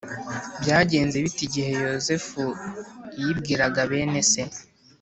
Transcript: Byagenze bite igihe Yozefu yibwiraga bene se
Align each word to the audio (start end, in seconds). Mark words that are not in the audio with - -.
Byagenze 0.61 1.15
bite 1.23 1.41
igihe 1.47 1.69
Yozefu 1.83 2.43
yibwiraga 3.19 3.79
bene 3.91 4.21
se 4.31 4.41